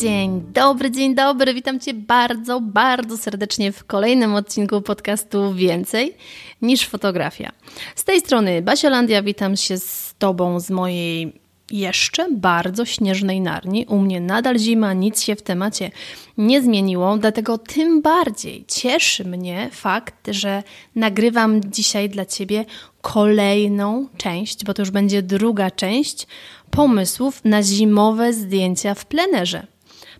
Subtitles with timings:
[0.00, 1.54] Dzień dobry, dzień dobry.
[1.54, 6.16] Witam Cię bardzo, bardzo serdecznie w kolejnym odcinku podcastu Więcej
[6.62, 7.52] niż fotografia.
[7.94, 13.86] Z tej strony Basiolandia, witam się z Tobą z mojej jeszcze bardzo śnieżnej narni.
[13.86, 15.90] U mnie nadal zima, nic się w temacie
[16.38, 20.62] nie zmieniło, dlatego tym bardziej cieszy mnie fakt, że
[20.94, 22.64] nagrywam dzisiaj dla Ciebie
[23.00, 26.26] kolejną część, bo to już będzie druga część
[26.70, 29.66] pomysłów na zimowe zdjęcia w plenerze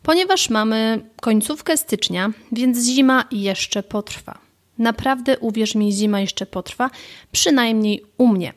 [0.03, 4.39] ponieważ mamy końcówkę stycznia, więc zima jeszcze potrwa.
[4.79, 6.91] Naprawdę, uwierz mi, zima jeszcze potrwa,
[7.33, 8.53] przynajmniej u mnie.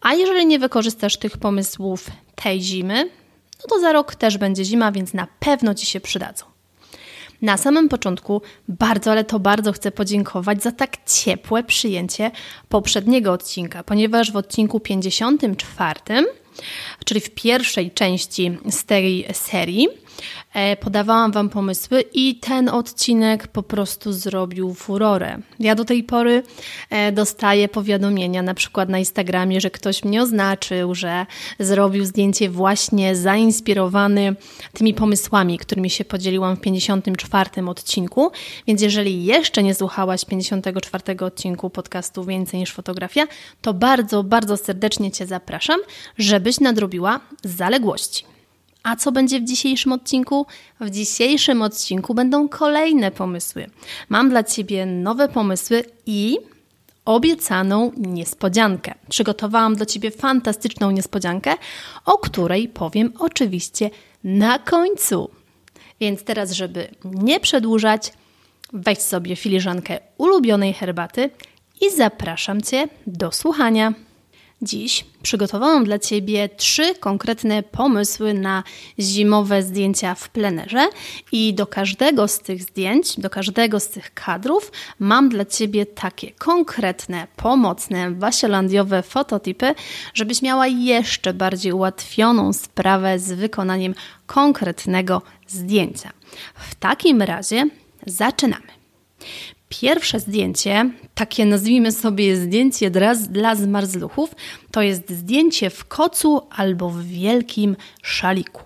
[0.00, 3.10] A jeżeli nie wykorzystasz tych pomysłów tej zimy,
[3.60, 6.44] no to za rok też będzie zima, więc na pewno Ci się przydadzą.
[7.42, 12.30] Na samym początku bardzo, ale to bardzo chcę podziękować za tak ciepłe przyjęcie
[12.68, 16.00] poprzedniego odcinka, ponieważ w odcinku 54,
[17.04, 19.88] czyli w pierwszej części z tej serii,
[20.80, 25.38] podawałam Wam pomysły i ten odcinek po prostu zrobił furorę.
[25.60, 26.42] Ja do tej pory
[26.90, 31.26] e, dostaję powiadomienia, na przykład na Instagramie, że ktoś mnie oznaczył, że
[31.58, 34.36] zrobił zdjęcie właśnie zainspirowany
[34.72, 38.30] tymi pomysłami, którymi się podzieliłam w 54 odcinku.
[38.66, 43.26] Więc jeżeli jeszcze nie słuchałaś 54 odcinku podcastu Więcej niż fotografia,
[43.60, 45.80] to bardzo, bardzo serdecznie Cię zapraszam,
[46.18, 48.31] żebyś nadrobiła zaległości.
[48.82, 50.46] A co będzie w dzisiejszym odcinku?
[50.80, 53.66] W dzisiejszym odcinku będą kolejne pomysły.
[54.08, 56.38] Mam dla Ciebie nowe pomysły i
[57.04, 58.94] obiecaną niespodziankę.
[59.08, 61.54] Przygotowałam dla Ciebie fantastyczną niespodziankę,
[62.04, 63.90] o której powiem oczywiście
[64.24, 65.30] na końcu.
[66.00, 68.12] Więc teraz, żeby nie przedłużać,
[68.72, 71.30] weź sobie filiżankę ulubionej herbaty
[71.80, 73.92] i zapraszam Cię do słuchania.
[74.62, 78.62] Dziś przygotowałam dla Ciebie trzy konkretne pomysły na
[79.00, 80.88] zimowe zdjęcia w plenerze
[81.32, 86.30] i do każdego z tych zdjęć, do każdego z tych kadrów mam dla Ciebie takie
[86.30, 89.74] konkretne, pomocne, wasiolandiowe fototipy,
[90.14, 93.94] żebyś miała jeszcze bardziej ułatwioną sprawę z wykonaniem
[94.26, 96.10] konkretnego zdjęcia.
[96.54, 97.68] W takim razie
[98.06, 98.72] zaczynamy.
[99.80, 102.90] Pierwsze zdjęcie, takie nazwijmy sobie zdjęcie
[103.30, 104.34] dla, zmarzluchów,
[104.70, 108.62] to jest zdjęcie w kocu albo w wielkim szaliku.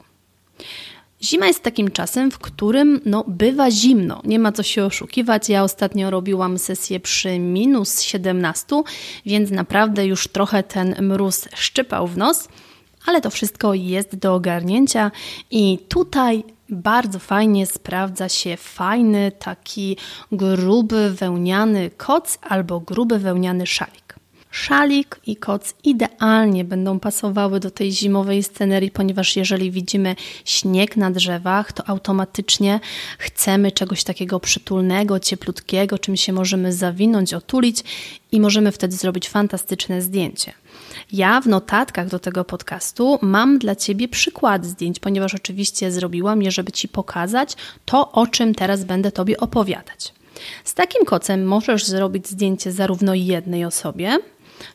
[1.22, 5.48] Zima jest takim czasem, w którym no, bywa zimno, nie ma co się oszukiwać.
[5.48, 8.82] Ja ostatnio robiłam sesję przy minus 17,
[9.26, 12.48] więc naprawdę już trochę ten mróz szczypał w nos,
[13.06, 15.10] ale to wszystko jest do ogarnięcia
[15.50, 19.96] i tutaj bardzo fajnie sprawdza się fajny, taki
[20.32, 24.05] gruby wełniany koc albo gruby wełniany szalik.
[24.56, 31.10] Szalik i koc idealnie będą pasowały do tej zimowej scenerii, ponieważ jeżeli widzimy śnieg na
[31.10, 32.80] drzewach, to automatycznie
[33.18, 37.84] chcemy czegoś takiego przytulnego, cieplutkiego, czym się możemy zawinąć, otulić
[38.32, 40.52] i możemy wtedy zrobić fantastyczne zdjęcie.
[41.12, 46.50] Ja w notatkach do tego podcastu mam dla Ciebie przykład zdjęć, ponieważ oczywiście zrobiłam je,
[46.50, 50.14] żeby Ci pokazać to, o czym teraz będę Tobie opowiadać.
[50.64, 54.18] Z takim kocem możesz zrobić zdjęcie zarówno jednej osobie,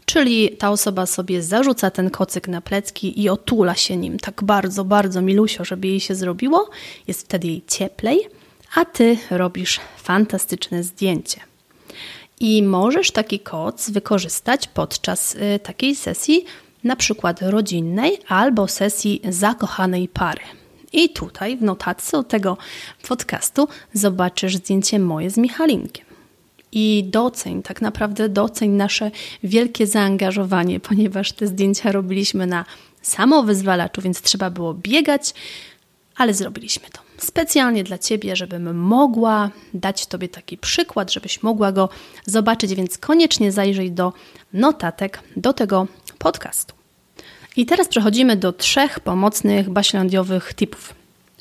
[0.05, 4.85] czyli ta osoba sobie zarzuca ten kocyk na plecki i otula się nim tak bardzo,
[4.85, 6.69] bardzo milusio, żeby jej się zrobiło,
[7.07, 8.27] jest wtedy jej cieplej,
[8.75, 11.41] a Ty robisz fantastyczne zdjęcie.
[12.39, 16.45] I możesz taki koc wykorzystać podczas y, takiej sesji,
[16.83, 20.41] na przykład rodzinnej albo sesji zakochanej pary.
[20.93, 22.57] I tutaj w notatce tego
[23.07, 26.10] podcastu zobaczysz zdjęcie moje z Michalinkiem.
[26.71, 29.11] I doceń, tak naprawdę doceń nasze
[29.43, 32.65] wielkie zaangażowanie, ponieważ te zdjęcia robiliśmy na
[33.01, 35.33] samowyzwalaczu, więc trzeba było biegać,
[36.15, 41.89] ale zrobiliśmy to specjalnie dla Ciebie, żebym mogła dać Tobie taki przykład, żebyś mogła go
[42.25, 44.13] zobaczyć, więc koniecznie zajrzyj do
[44.53, 46.75] notatek do tego podcastu.
[47.55, 50.93] I teraz przechodzimy do trzech pomocnych baślandiowych typów,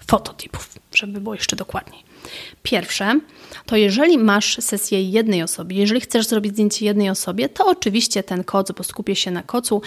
[0.07, 2.10] fototipów, żeby było jeszcze dokładniej.
[2.63, 3.21] Pierwsze,
[3.67, 8.45] to jeżeli masz sesję jednej osobie, jeżeli chcesz zrobić zdjęcie jednej osobie, to oczywiście ten
[8.45, 9.83] koc, bo skupię się na kocu,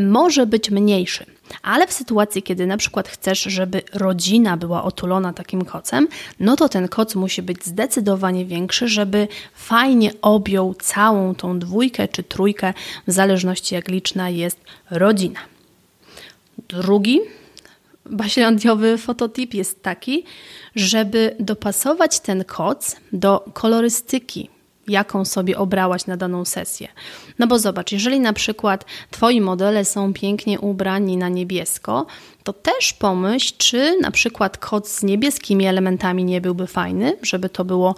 [0.00, 1.26] może być mniejszy.
[1.62, 6.08] Ale w sytuacji, kiedy na przykład chcesz, żeby rodzina była otulona takim kocem,
[6.40, 12.22] no to ten koc musi być zdecydowanie większy, żeby fajnie objął całą tą dwójkę czy
[12.22, 12.74] trójkę,
[13.06, 14.60] w zależności jak liczna jest
[14.90, 15.40] rodzina.
[16.68, 17.20] Drugi
[18.10, 20.24] baślandiowy fototip jest taki,
[20.74, 24.50] żeby dopasować ten koc do kolorystyki,
[24.88, 26.88] jaką sobie obrałaś na daną sesję.
[27.38, 32.06] No bo zobacz, jeżeli na przykład Twoi modele są pięknie ubrani na niebiesko,
[32.44, 37.64] to też pomyśl, czy na przykład koc z niebieskimi elementami nie byłby fajny, żeby to
[37.64, 37.94] było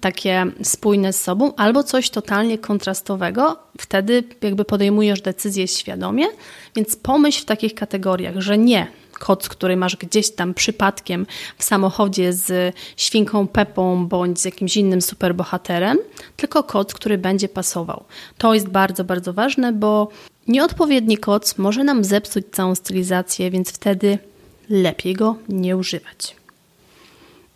[0.00, 3.56] takie spójne z sobą, albo coś totalnie kontrastowego.
[3.78, 6.26] Wtedy jakby podejmujesz decyzję świadomie,
[6.76, 8.86] więc pomyśl w takich kategoriach, że nie,
[9.20, 11.26] koc, który masz gdzieś tam przypadkiem
[11.58, 15.98] w samochodzie z świnką Pepą bądź z jakimś innym superbohaterem,
[16.36, 18.04] tylko koc, który będzie pasował.
[18.38, 20.08] To jest bardzo, bardzo ważne, bo
[20.48, 24.18] nieodpowiedni koc może nam zepsuć całą stylizację, więc wtedy
[24.70, 26.36] lepiej go nie używać.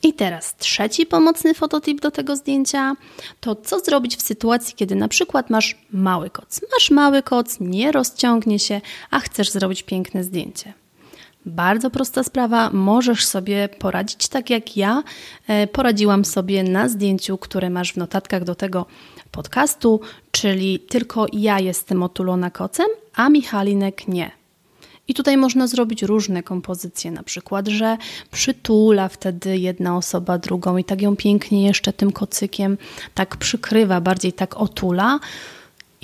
[0.02, 2.96] I teraz trzeci pomocny fototip do tego zdjęcia
[3.40, 6.60] to co zrobić w sytuacji, kiedy na przykład masz mały koc.
[6.72, 8.80] Masz mały koc, nie rozciągnie się,
[9.10, 10.72] a chcesz zrobić piękne zdjęcie.
[11.46, 15.02] Bardzo prosta sprawa, możesz sobie poradzić tak jak ja
[15.46, 18.86] e, poradziłam sobie na zdjęciu, które masz w notatkach do tego
[19.30, 20.00] podcastu,
[20.30, 24.30] czyli tylko ja jestem otulona kocem, a Michalinek nie.
[25.08, 27.96] I tutaj można zrobić różne kompozycje, na przykład, że
[28.30, 32.78] przytula wtedy jedna osoba drugą i tak ją pięknie jeszcze tym kocykiem
[33.14, 35.20] tak przykrywa, bardziej tak otula.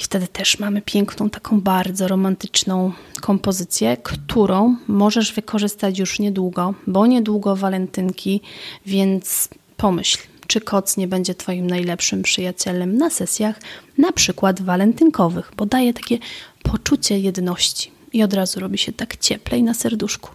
[0.01, 7.07] I wtedy też mamy piękną, taką bardzo romantyczną kompozycję, którą możesz wykorzystać już niedługo, bo
[7.07, 8.41] niedługo walentynki,
[8.87, 13.61] więc pomyśl, czy koc nie będzie Twoim najlepszym przyjacielem na sesjach,
[13.99, 16.19] na przykład walentynkowych, bo daje takie
[16.63, 20.31] poczucie jedności i od razu robi się tak cieplej na serduszku.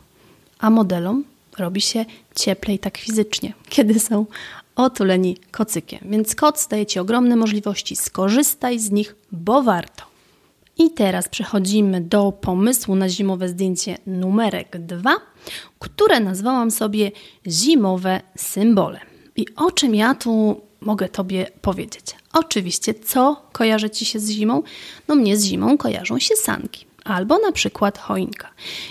[0.60, 1.24] A modelom
[1.58, 4.26] robi się cieplej tak fizycznie, kiedy są
[4.76, 6.00] otuleni kocykiem.
[6.06, 10.04] Więc koc daje Ci ogromne możliwości, skorzystaj z nich, bo warto.
[10.78, 15.16] I teraz przechodzimy do pomysłu na zimowe zdjęcie numerek 2,
[15.80, 17.12] które nazwałam sobie
[17.48, 19.00] zimowe symbole.
[19.36, 22.06] I o czym ja tu mogę Tobie powiedzieć?
[22.34, 24.64] Oczywiście, co kojarzy Ci się z zimą?
[25.08, 28.50] No mnie z zimą kojarzą się sanki albo na przykład choinka.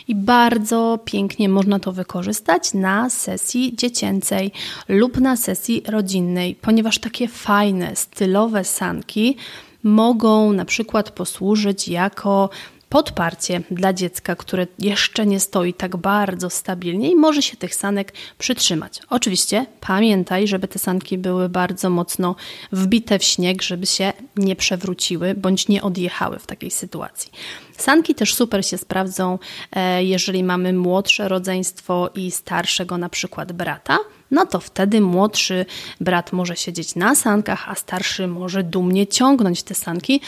[0.09, 4.53] I bardzo pięknie można to wykorzystać na sesji dziecięcej
[4.89, 9.37] lub na sesji rodzinnej, ponieważ takie fajne, stylowe sanki
[9.83, 12.51] mogą na przykład posłużyć jako
[12.89, 18.13] podparcie dla dziecka, które jeszcze nie stoi tak bardzo stabilnie i może się tych sanek
[18.39, 19.01] przytrzymać.
[19.11, 22.37] Oczywiście pamiętaj, żeby te sanki były bardzo mocno
[22.73, 27.33] wbite w śnieg, żeby się nie przewróciły bądź nie odjechały w takiej sytuacji.
[27.79, 29.39] Sanki też super się sprawdzą,
[29.73, 33.99] e, jeżeli mamy młodsze rodzeństwo i starszego na przykład brata,
[34.31, 35.67] no to wtedy młodszy
[36.01, 40.21] brat może siedzieć na sankach, a starszy może dumnie ciągnąć te sanki,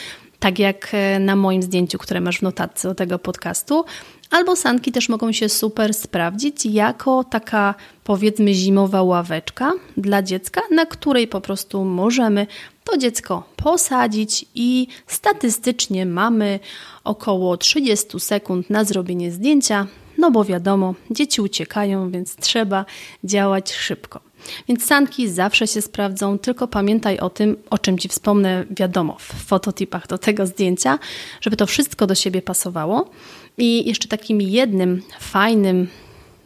[0.46, 3.84] tak jak e, na moim zdjęciu, które masz w notatce do tego podcastu.
[4.30, 7.74] Albo sanki też mogą się super sprawdzić jako taka
[8.04, 12.46] powiedzmy zimowa ławeczka dla dziecka, na której po prostu możemy
[12.84, 16.60] to dziecko posadzić i statystycznie mamy
[17.04, 19.86] około 30 sekund na zrobienie zdjęcia,
[20.18, 22.84] no bo wiadomo, dzieci uciekają, więc trzeba
[23.24, 24.20] działać szybko.
[24.68, 29.44] Więc sanki zawsze się sprawdzą, tylko pamiętaj o tym, o czym Ci wspomnę, wiadomo, w
[29.44, 30.98] fototipach do tego zdjęcia,
[31.40, 33.10] żeby to wszystko do siebie pasowało.
[33.58, 35.88] I jeszcze takim jednym fajnym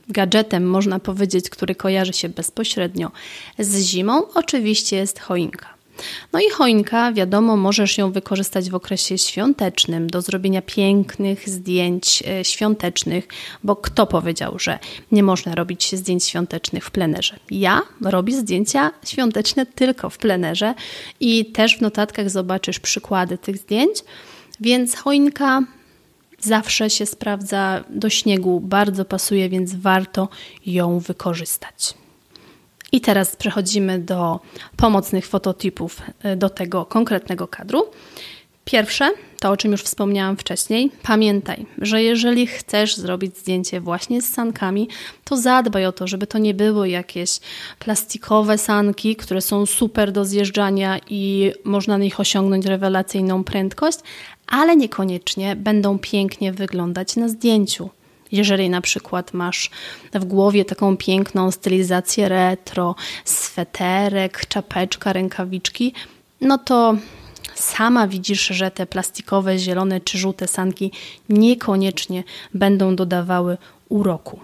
[0.08, 3.10] gadżetem, można powiedzieć, który kojarzy się bezpośrednio
[3.58, 5.79] z zimą, oczywiście jest choinka.
[6.32, 12.44] No i choinka, wiadomo, możesz ją wykorzystać w okresie świątecznym do zrobienia pięknych zdjęć e,
[12.44, 13.28] świątecznych,
[13.64, 14.78] bo kto powiedział, że
[15.12, 17.36] nie można robić zdjęć świątecznych w plenerze?
[17.50, 20.74] Ja robię zdjęcia świąteczne tylko w plenerze
[21.20, 23.98] i też w notatkach zobaczysz przykłady tych zdjęć,
[24.60, 25.62] więc choinka
[26.40, 30.28] zawsze się sprawdza do śniegu, bardzo pasuje, więc warto
[30.66, 31.94] ją wykorzystać.
[32.92, 34.40] I teraz przechodzimy do
[34.76, 37.86] pomocnych fototipów e, do tego konkretnego kadru.
[38.64, 44.28] Pierwsze, to o czym już wspomniałam wcześniej, pamiętaj, że jeżeli chcesz zrobić zdjęcie właśnie z
[44.28, 44.88] sankami,
[45.24, 47.40] to zadbaj o to, żeby to nie były jakieś
[47.78, 53.98] plastikowe sanki, które są super do zjeżdżania i można na nich osiągnąć rewelacyjną prędkość,
[54.46, 57.90] ale niekoniecznie będą pięknie wyglądać na zdjęciu.
[58.32, 59.70] Jeżeli na przykład masz
[60.14, 62.94] w głowie taką piękną stylizację retro,
[63.24, 65.92] sweterek, czapeczka, rękawiczki,
[66.40, 66.96] no to
[67.54, 70.92] sama widzisz, że te plastikowe, zielone czy żółte sanki
[71.28, 73.56] niekoniecznie będą dodawały
[73.88, 74.40] uroku.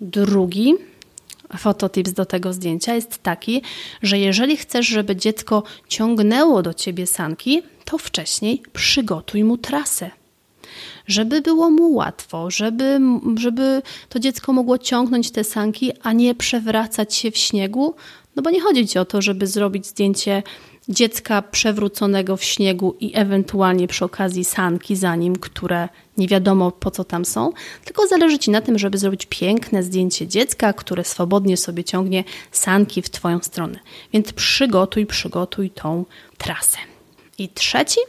[0.00, 0.74] Drugi
[1.58, 3.62] fototips do tego zdjęcia jest taki,
[4.02, 10.10] że jeżeli chcesz, żeby dziecko ciągnęło do ciebie sanki, to wcześniej przygotuj mu trasę.
[11.06, 13.00] Żeby było mu łatwo, żeby,
[13.36, 17.94] żeby to dziecko mogło ciągnąć te sanki, a nie przewracać się w śniegu,
[18.36, 20.42] no bo nie chodzi ci o to, żeby zrobić zdjęcie
[20.88, 26.90] dziecka przewróconego w śniegu i ewentualnie przy okazji sanki za nim, które nie wiadomo po
[26.90, 27.52] co tam są,
[27.84, 33.02] tylko zależy Ci na tym, żeby zrobić piękne zdjęcie dziecka, które swobodnie sobie ciągnie sanki
[33.02, 33.78] w Twoją stronę.
[34.12, 36.04] Więc przygotuj, przygotuj tą
[36.38, 36.78] trasę.
[37.38, 38.00] I trzeci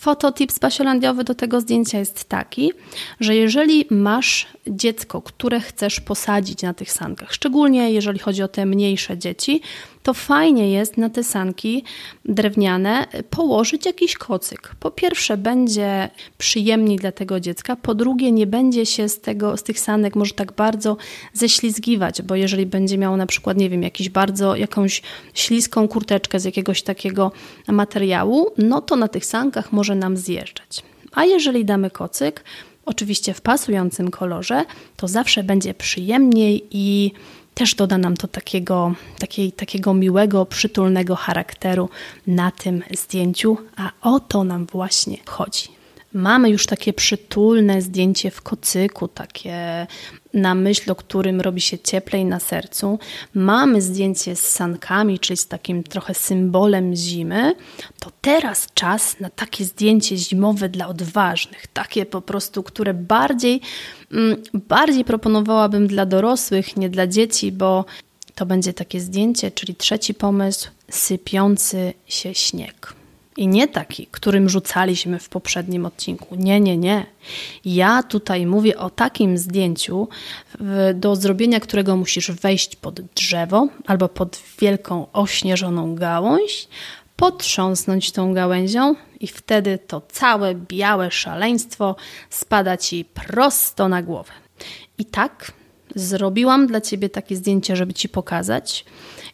[0.00, 2.72] Fototip spasiolandiowy do tego zdjęcia jest taki,
[3.20, 8.66] że jeżeli masz dziecko, które chcesz posadzić na tych sankach, szczególnie jeżeli chodzi o te
[8.66, 9.60] mniejsze dzieci,
[10.02, 11.84] to fajnie jest na te sanki
[12.24, 14.74] drewniane położyć jakiś kocyk.
[14.80, 16.08] Po pierwsze, będzie
[16.38, 20.34] przyjemniej dla tego dziecka, po drugie, nie będzie się z, tego, z tych sanek może
[20.34, 20.96] tak bardzo
[21.32, 25.02] ześlizgiwać, bo jeżeli będzie miał na przykład, nie wiem, jakiś bardzo, jakąś
[25.34, 27.32] śliską kurteczkę z jakiegoś takiego
[27.68, 30.82] materiału, no to na tych sankach może nam zjeżdżać.
[31.12, 32.44] A jeżeli damy kocyk,
[32.84, 34.64] oczywiście w pasującym kolorze,
[34.96, 37.12] to zawsze będzie przyjemniej i
[37.54, 41.88] też doda nam to takiego, takiej, takiego miłego, przytulnego charakteru
[42.26, 45.79] na tym zdjęciu, a o to nam właśnie chodzi.
[46.12, 49.86] Mamy już takie przytulne zdjęcie w kocyku, takie
[50.34, 52.98] na myśl, o którym robi się cieplej na sercu.
[53.34, 57.54] Mamy zdjęcie z sankami, czyli z takim trochę symbolem zimy.
[57.98, 63.60] To teraz czas na takie zdjęcie zimowe dla odważnych, takie po prostu, które bardziej,
[64.12, 67.84] mm, bardziej proponowałabym dla dorosłych, nie dla dzieci, bo
[68.34, 72.99] to będzie takie zdjęcie, czyli trzeci pomysł sypiący się śnieg.
[73.40, 76.34] I nie taki, którym rzucaliśmy w poprzednim odcinku.
[76.34, 77.06] Nie, nie, nie.
[77.64, 80.08] Ja tutaj mówię o takim zdjęciu,
[80.94, 86.68] do zrobienia którego musisz wejść pod drzewo albo pod wielką ośnieżoną gałąź,
[87.16, 91.96] potrząsnąć tą gałęzią i wtedy to całe białe szaleństwo
[92.30, 94.32] spada ci prosto na głowę.
[94.98, 95.52] I tak
[95.94, 98.84] zrobiłam dla ciebie takie zdjęcie, żeby ci pokazać.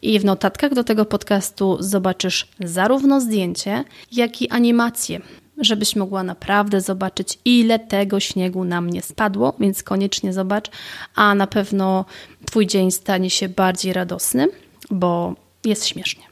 [0.03, 5.21] I w notatkach do tego podcastu zobaczysz zarówno zdjęcie, jak i animację,
[5.59, 10.71] żebyś mogła naprawdę zobaczyć, ile tego śniegu na mnie spadło, więc koniecznie zobacz,
[11.15, 12.05] a na pewno
[12.45, 14.49] Twój dzień stanie się bardziej radosny,
[14.91, 15.35] bo
[15.65, 16.25] jest śmiesznie.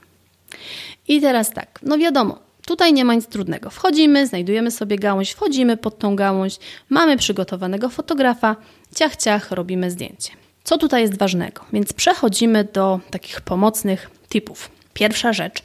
[1.09, 3.71] I teraz tak, no wiadomo, Tutaj nie ma nic trudnego.
[3.71, 8.56] Wchodzimy, znajdujemy sobie gałąź, wchodzimy pod tą gałąź, mamy przygotowanego fotografa,
[8.94, 10.30] ciach, ciach, robimy zdjęcie.
[10.64, 11.64] Co tutaj jest ważnego?
[11.73, 14.71] Więc przechodzimy do takich pomocnych typów.
[14.94, 15.62] Pierwsza rzecz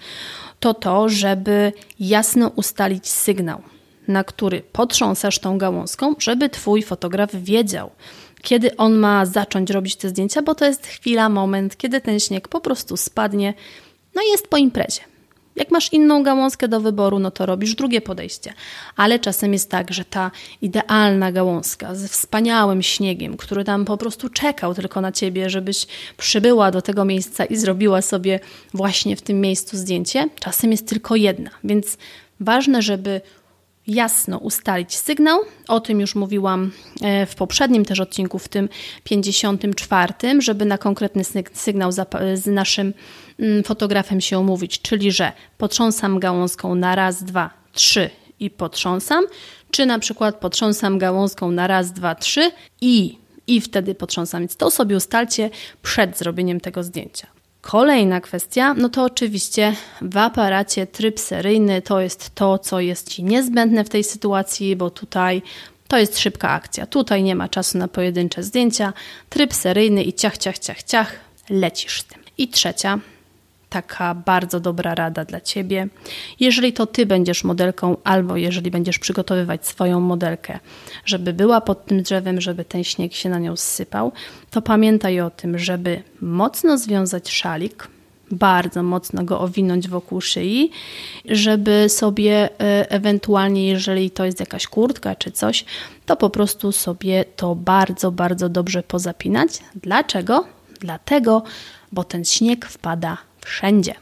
[0.59, 3.61] to to, żeby jasno ustalić sygnał,
[4.07, 7.91] na który potrząsasz tą gałązką, żeby twój fotograf wiedział,
[8.41, 12.47] kiedy on ma zacząć robić te zdjęcia, bo to jest chwila, moment, kiedy ten śnieg
[12.47, 13.53] po prostu spadnie,
[14.15, 15.08] no i jest po imprezie.
[15.59, 18.53] Jak masz inną gałązkę do wyboru, no to robisz drugie podejście.
[18.95, 24.29] Ale czasem jest tak, że ta idealna gałązka ze wspaniałym śniegiem, który tam po prostu
[24.29, 25.87] czekał tylko na ciebie, żebyś
[26.17, 28.39] przybyła do tego miejsca i zrobiła sobie
[28.73, 31.49] właśnie w tym miejscu zdjęcie, czasem jest tylko jedna.
[31.63, 31.97] Więc
[32.39, 33.21] ważne, żeby
[33.89, 35.39] jasno ustalić sygnał.
[35.67, 38.69] O tym już mówiłam e, w poprzednim też odcinku, w tym
[39.03, 41.91] 54, żeby na konkretny sygnał
[42.33, 42.93] z naszym
[43.39, 49.25] mm, fotografem się umówić, czyli że potrząsam gałązką na raz, dwa, trzy i potrząsam,
[49.71, 53.17] czy na przykład potrząsam gałązką na raz, dwa, trzy i,
[53.47, 54.41] i wtedy potrząsam.
[54.41, 55.49] Więc to sobie ustalcie
[55.81, 57.38] przed zrobieniem tego zdjęcia.
[57.61, 63.23] Kolejna kwestia, no to oczywiście w aparacie tryb seryjny to jest to, co jest Ci
[63.23, 65.41] niezbędne w tej sytuacji, bo tutaj
[65.87, 66.85] to jest szybka akcja.
[66.85, 68.93] Tutaj nie ma czasu na pojedyncze zdjęcia.
[69.29, 71.15] Tryb seryjny i ciach, ciach, ciach, ciach,
[71.49, 72.23] lecisz z tym.
[72.37, 72.99] I trzecia
[73.69, 75.87] taka bardzo dobra rada dla Ciebie.
[76.39, 80.59] Jeżeli to Ty będziesz modelką, albo jeżeli będziesz przygotowywać swoją modelkę,
[81.05, 84.11] żeby była pod tym drzewem, żeby ten śnieg się na nią zsypał,
[84.51, 87.87] to pamiętaj o tym, żeby mocno związać szalik,
[88.31, 90.71] bardzo mocno go owinąć wokół szyi,
[91.25, 95.65] żeby sobie e, ewentualnie, jeżeli to jest jakaś kurtka czy coś,
[96.05, 99.49] to po prostu sobie to bardzo, bardzo dobrze pozapinać.
[99.75, 100.45] Dlaczego?
[100.79, 101.43] Dlatego,
[101.91, 103.95] bo ten śnieg wpada wszędzie.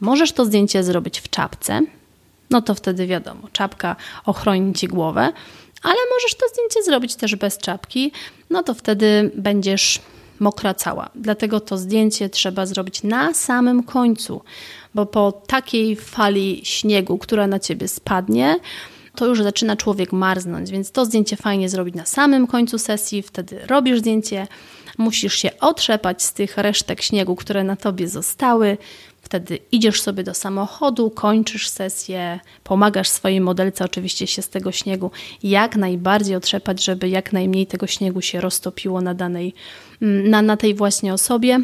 [0.00, 1.80] Możesz to zdjęcie zrobić w czapce,
[2.50, 5.32] no to wtedy wiadomo, czapka ochroni ci głowę,
[5.82, 8.12] ale możesz to zdjęcie zrobić też bez czapki,
[8.50, 10.00] no to wtedy będziesz
[10.40, 11.10] mokra cała.
[11.14, 14.42] Dlatego to zdjęcie trzeba zrobić na samym końcu,
[14.94, 18.58] bo po takiej fali śniegu, która na ciebie spadnie,
[19.14, 23.60] to już zaczyna człowiek marznąć, więc to zdjęcie fajnie zrobić na samym końcu sesji, wtedy
[23.66, 24.46] robisz zdjęcie,
[24.98, 28.78] musisz się otrzepać z tych resztek śniegu, które na tobie zostały.
[29.22, 35.10] Wtedy idziesz sobie do samochodu, kończysz sesję, pomagasz swojej modelce oczywiście się z tego śniegu
[35.42, 39.54] jak najbardziej otrzepać, żeby jak najmniej tego śniegu się roztopiło na danej,
[40.02, 41.58] mm, na, na tej właśnie osobie,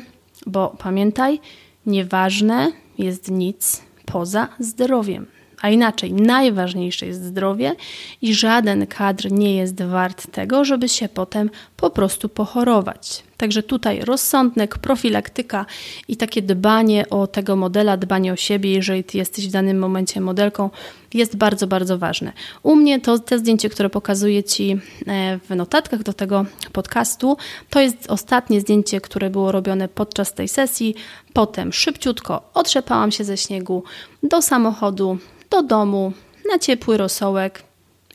[0.47, 1.41] bo pamiętaj,
[1.87, 5.27] nieważne jest nic poza zdrowiem.
[5.63, 7.75] A inaczej, najważniejsze jest zdrowie
[8.23, 13.23] i żaden kadr nie jest wart tego, żeby się potem po prostu pochorować.
[13.37, 15.67] Także tutaj rozsądek, profilaktyka
[16.09, 20.21] i takie dbanie o tego modela, dbanie o siebie, jeżeli ty jesteś w danym momencie
[20.21, 20.71] modelką,
[21.15, 22.33] jest bardzo, bardzo ważne.
[22.63, 27.37] U mnie to te zdjęcie, które pokazuję Ci e, w notatkach do tego podcastu,
[27.71, 30.95] to jest ostatnie zdjęcie, które było robione podczas tej sesji.
[31.33, 33.85] Potem szybciutko otrzepałam się ze śniegu
[34.23, 35.19] do samochodu,
[35.53, 36.13] do domu,
[36.51, 37.63] na ciepły rosołek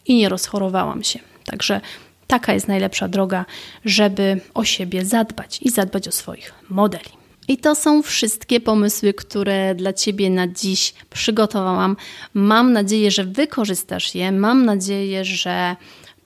[0.06, 1.20] i nie rozchorowałam się.
[1.46, 1.82] Także
[2.28, 3.46] taka jest najlepsza droga,
[3.86, 7.10] żeby o siebie zadbać i zadbać o swoich modeli.
[7.48, 11.96] I to są wszystkie pomysły, które dla Ciebie na dziś przygotowałam.
[12.34, 14.32] Mam nadzieję, że wykorzystasz je.
[14.32, 15.76] Mam nadzieję, że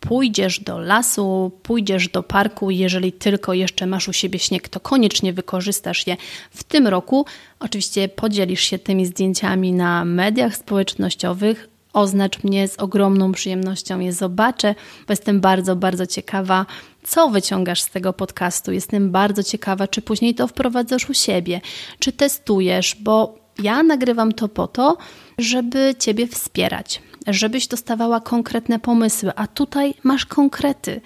[0.01, 5.33] pójdziesz do lasu, pójdziesz do parku, jeżeli tylko jeszcze masz u siebie śnieg, to koniecznie
[5.33, 6.17] wykorzystasz je
[6.51, 7.25] w tym roku.
[7.59, 11.67] Oczywiście podzielisz się tymi zdjęciami na mediach społecznościowych.
[11.93, 14.75] Oznacz mnie z ogromną przyjemnością je zobaczę,
[15.07, 16.65] bo jestem bardzo, bardzo ciekawa,
[17.03, 18.71] co wyciągasz z tego podcastu.
[18.71, 21.61] Jestem bardzo ciekawa, czy później to wprowadzasz u siebie,
[21.99, 24.97] czy testujesz, bo ja nagrywam to po to,
[25.37, 31.01] żeby Ciebie wspierać, żebyś dostawała konkretne pomysły, a tutaj masz konkrety.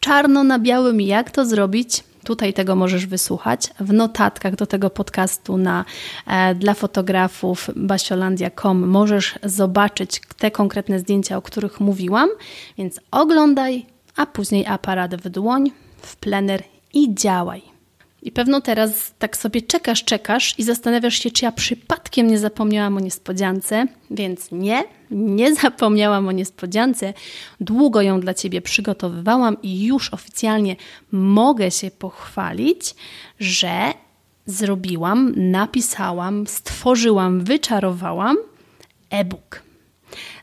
[0.00, 2.04] Czarno na białym, jak to zrobić.
[2.24, 5.84] Tutaj tego możesz wysłuchać w notatkach do tego podcastu na,
[6.26, 8.88] e, dla fotografów basiolandia.com.
[8.88, 12.28] Możesz zobaczyć te konkretne zdjęcia, o których mówiłam,
[12.78, 15.70] więc oglądaj, a później aparat w dłoń,
[16.02, 16.62] w plener
[16.94, 17.73] i działaj.
[18.24, 22.96] I pewno teraz tak sobie czekasz, czekasz i zastanawiasz się, czy ja przypadkiem nie zapomniałam
[22.96, 27.12] o niespodziance, więc nie, nie zapomniałam o niespodziance.
[27.60, 30.76] Długo ją dla Ciebie przygotowywałam i już oficjalnie
[31.12, 32.94] mogę się pochwalić,
[33.40, 33.92] że
[34.46, 38.36] zrobiłam, napisałam, stworzyłam, wyczarowałam
[39.10, 39.62] e-book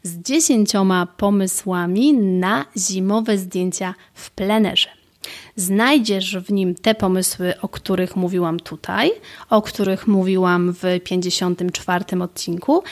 [0.04, 5.01] z dziesięcioma pomysłami na zimowe zdjęcia w plenerze.
[5.56, 9.12] Znajdziesz w nim te pomysły, o których mówiłam tutaj,
[9.50, 12.84] o których mówiłam w 54 odcinku,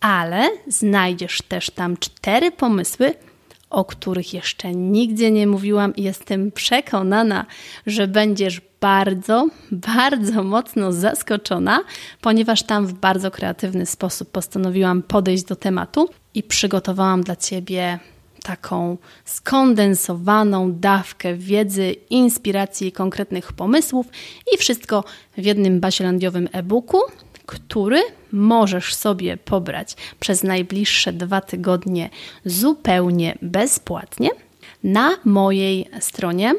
[0.00, 3.14] ale znajdziesz też tam cztery pomysły,
[3.70, 7.46] o których jeszcze nigdzie nie mówiłam i jestem przekonana,
[7.86, 11.80] że będziesz bardzo, bardzo mocno zaskoczona,
[12.20, 17.98] ponieważ tam w bardzo kreatywny sposób postanowiłam podejść do tematu i przygotowałam dla Ciebie
[18.42, 24.06] taką skondensowaną dawkę wiedzy, inspiracji i konkretnych pomysłów
[24.54, 25.04] i wszystko
[25.38, 26.98] w jednym basielandiowym e-booku,
[27.46, 32.10] który możesz sobie pobrać przez najbliższe dwa tygodnie
[32.44, 34.28] zupełnie bezpłatnie
[34.84, 36.54] na mojej stronie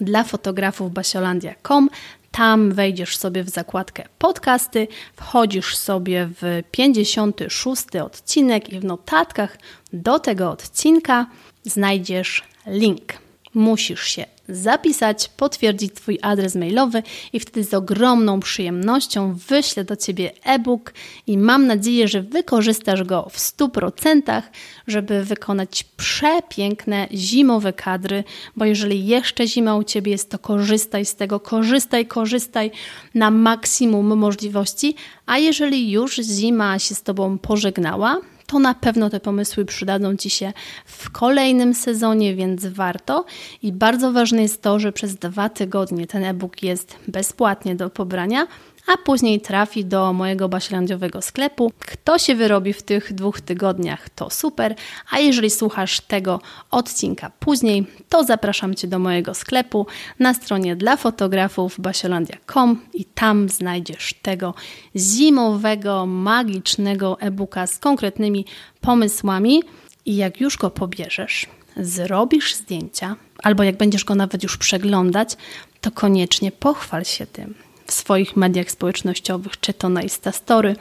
[0.00, 1.88] dla fotografów basiolandia.com
[2.36, 9.58] tam wejdziesz sobie w zakładkę podcasty, wchodzisz sobie w 56 odcinek i w notatkach
[9.92, 11.26] do tego odcinka
[11.64, 13.25] znajdziesz link.
[13.56, 20.32] Musisz się zapisać, potwierdzić Twój adres mailowy i wtedy z ogromną przyjemnością wyślę do Ciebie
[20.44, 20.94] e-book
[21.26, 24.42] i mam nadzieję, że wykorzystasz go w 100%,
[24.86, 28.24] żeby wykonać przepiękne zimowe kadry,
[28.56, 32.70] bo jeżeli jeszcze zima u Ciebie jest, to korzystaj z tego, korzystaj, korzystaj
[33.14, 34.94] na maksimum możliwości,
[35.26, 40.30] a jeżeli już zima się z Tobą pożegnała, to na pewno te pomysły przydadzą Ci
[40.30, 40.52] się
[40.86, 43.24] w kolejnym sezonie, więc warto.
[43.62, 48.46] I bardzo ważne jest to, że przez dwa tygodnie ten e-book jest bezpłatnie do pobrania,
[48.86, 51.72] a później trafi do mojego basilandiowego sklepu.
[51.78, 54.74] Kto się wyrobi w tych dwóch tygodniach, to super,
[55.10, 59.86] a jeżeli słuchasz tego odcinka później, to zapraszam Cię do mojego sklepu
[60.18, 64.54] na stronie dla fotografów basiolandia.com i tam znajdziesz tego
[64.96, 68.44] zimowego, magicznego e-booka z konkretnymi
[68.80, 69.62] pomysłami.
[70.04, 71.46] I jak już go pobierzesz,
[71.76, 75.36] zrobisz zdjęcia, albo jak będziesz go nawet już przeglądać,
[75.80, 80.76] to koniecznie pochwal się tym w swoich mediach społecznościowych, czy to na Instastory,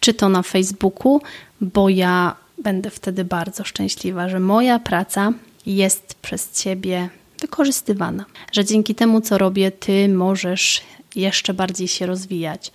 [0.00, 1.20] czy to na Facebooku,
[1.60, 5.32] bo ja będę wtedy bardzo szczęśliwa, że moja praca
[5.66, 7.08] jest przez Ciebie
[7.40, 10.82] wykorzystywana, że dzięki temu, co robię, Ty możesz
[11.16, 12.72] jeszcze bardziej się rozwijać,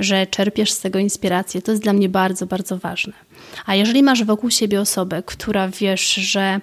[0.00, 1.62] że czerpiesz z tego inspirację.
[1.62, 3.12] To jest dla mnie bardzo, bardzo ważne.
[3.66, 6.60] A jeżeli masz wokół siebie osobę, która wiesz, że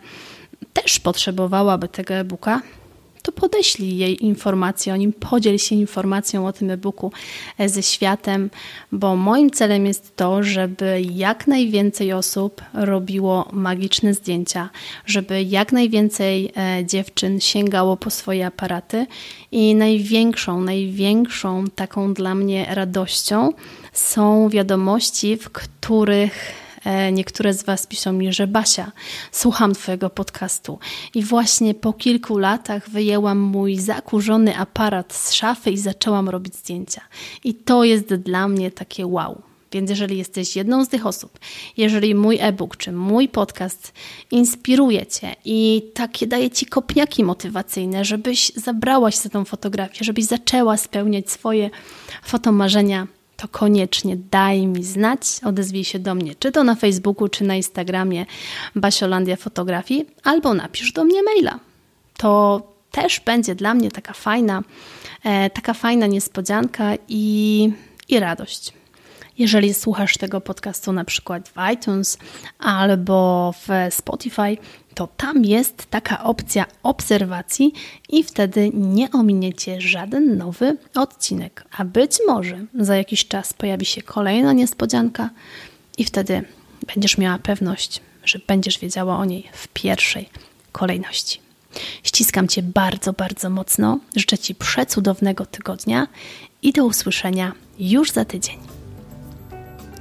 [0.73, 2.61] też potrzebowałaby tego e-booka,
[3.23, 7.11] to podeślij jej informację o nim, podziel się informacją o tym e-booku
[7.57, 8.49] e, ze światem,
[8.91, 14.69] bo moim celem jest to, żeby jak najwięcej osób robiło magiczne zdjęcia,
[15.05, 19.05] żeby jak najwięcej e, dziewczyn sięgało po swoje aparaty
[19.51, 23.53] i największą, największą taką dla mnie radością
[23.93, 26.62] są wiadomości, w których
[27.11, 28.91] niektóre z Was piszą mi, że Basia,
[29.31, 30.79] słucham Twojego podcastu
[31.15, 37.01] i właśnie po kilku latach wyjęłam mój zakurzony aparat z szafy i zaczęłam robić zdjęcia.
[37.43, 39.41] I to jest dla mnie takie wow.
[39.73, 41.39] Więc jeżeli jesteś jedną z tych osób,
[41.77, 43.93] jeżeli mój e-book czy mój podcast
[44.31, 50.25] inspiruje Cię i takie daje Ci kopniaki motywacyjne, żebyś zabrała się za tą fotografię, żebyś
[50.25, 51.69] zaczęła spełniać swoje
[52.23, 53.07] fotomarzenia,
[53.43, 57.55] to koniecznie daj mi znać, odezwij się do mnie, czy to na Facebooku, czy na
[57.55, 58.25] Instagramie
[58.75, 61.59] Basiolandia Fotografii, albo napisz do mnie maila.
[62.17, 64.63] To też będzie dla mnie taka fajna,
[65.23, 67.69] e, taka fajna niespodzianka i,
[68.09, 68.73] i radość.
[69.37, 72.17] Jeżeli słuchasz tego podcastu na przykład w iTunes
[72.59, 74.57] albo w Spotify,
[74.95, 77.73] to tam jest taka opcja obserwacji
[78.09, 81.65] i wtedy nie ominiecie żaden nowy odcinek.
[81.77, 85.29] A być może za jakiś czas pojawi się kolejna niespodzianka
[85.97, 86.45] i wtedy
[86.95, 90.29] będziesz miała pewność, że będziesz wiedziała o niej w pierwszej
[90.71, 91.39] kolejności.
[92.03, 93.99] Ściskam Cię bardzo, bardzo mocno.
[94.15, 96.07] Życzę Ci przecudownego tygodnia
[96.61, 98.72] i do usłyszenia już za tydzień.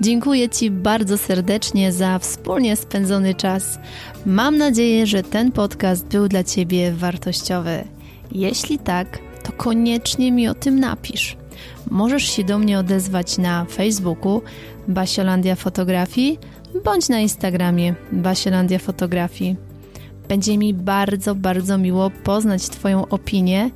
[0.00, 3.78] Dziękuję Ci bardzo serdecznie za wspólnie spędzony czas.
[4.26, 7.85] Mam nadzieję, że ten podcast był dla Ciebie wartościowy.
[8.33, 11.37] Jeśli tak, to koniecznie mi o tym napisz.
[11.90, 14.42] Możesz się do mnie odezwać na Facebooku
[14.88, 16.38] Basiolandia Fotografii
[16.85, 19.57] bądź na Instagramie Basiolandia Fotografii.
[20.28, 23.70] Będzie mi bardzo, bardzo miło poznać Twoją opinię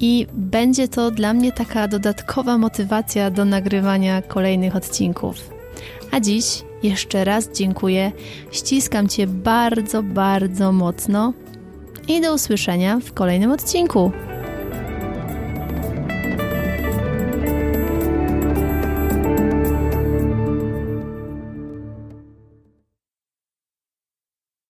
[0.00, 5.36] i będzie to dla mnie taka dodatkowa motywacja do nagrywania kolejnych odcinków.
[6.10, 8.12] A dziś jeszcze raz dziękuję,
[8.50, 11.32] ściskam Cię bardzo, bardzo mocno
[12.08, 14.12] i do usłyszenia w kolejnym odcinku.